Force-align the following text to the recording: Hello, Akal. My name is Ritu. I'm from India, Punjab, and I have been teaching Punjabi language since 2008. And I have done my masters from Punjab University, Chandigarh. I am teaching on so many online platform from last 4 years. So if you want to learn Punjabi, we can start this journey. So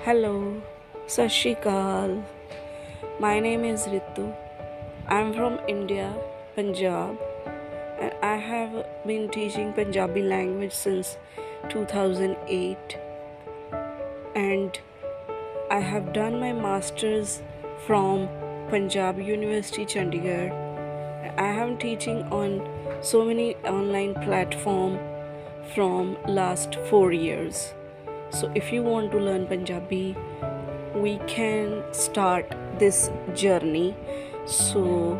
Hello, 0.00 0.60
Akal. 1.06 2.24
My 3.20 3.38
name 3.38 3.64
is 3.64 3.86
Ritu. 3.86 4.34
I'm 5.06 5.32
from 5.32 5.60
India, 5.68 6.12
Punjab, 6.56 7.16
and 8.00 8.12
I 8.20 8.34
have 8.34 8.84
been 9.06 9.28
teaching 9.28 9.72
Punjabi 9.72 10.22
language 10.22 10.72
since 10.72 11.18
2008. 11.68 12.98
And 14.34 14.80
I 15.70 15.78
have 15.78 16.12
done 16.12 16.40
my 16.40 16.52
masters 16.52 17.40
from 17.86 18.28
Punjab 18.70 19.20
University, 19.20 19.84
Chandigarh. 19.86 20.50
I 21.38 21.52
am 21.66 21.78
teaching 21.78 22.24
on 22.32 22.68
so 23.02 23.24
many 23.24 23.54
online 23.64 24.14
platform 24.14 24.98
from 25.76 26.16
last 26.26 26.74
4 26.90 27.12
years. 27.12 27.72
So 28.32 28.50
if 28.54 28.72
you 28.72 28.82
want 28.82 29.12
to 29.12 29.18
learn 29.18 29.46
Punjabi, 29.46 30.16
we 30.94 31.18
can 31.26 31.82
start 31.92 32.54
this 32.78 33.10
journey. 33.34 33.94
So 34.46 35.18